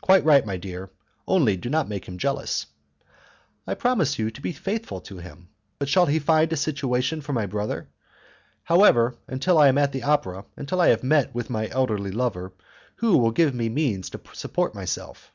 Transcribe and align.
"Quite 0.00 0.24
right, 0.24 0.46
my 0.46 0.56
dear; 0.56 0.90
only 1.26 1.56
do 1.56 1.68
not 1.68 1.88
make 1.88 2.06
him 2.06 2.18
jealous." 2.18 2.66
"I 3.66 3.74
promise 3.74 4.16
you 4.16 4.30
to 4.30 4.40
be 4.40 4.52
faithful 4.52 5.00
to 5.00 5.18
him. 5.18 5.48
But 5.80 5.88
shall 5.88 6.06
he 6.06 6.20
find 6.20 6.52
a 6.52 6.56
situation 6.56 7.20
for 7.20 7.32
my 7.32 7.46
brother? 7.46 7.88
However, 8.62 9.16
until 9.26 9.58
I 9.58 9.66
am 9.66 9.76
at 9.76 9.90
the 9.90 10.04
opera, 10.04 10.44
until 10.56 10.80
I 10.80 10.90
have 10.90 11.02
met 11.02 11.34
with 11.34 11.50
my 11.50 11.66
elderly 11.70 12.12
lover, 12.12 12.52
who 12.98 13.18
will 13.18 13.32
give 13.32 13.56
me 13.56 13.66
the 13.66 13.74
means 13.74 14.08
to 14.10 14.20
support 14.34 14.72
myself?" 14.72 15.32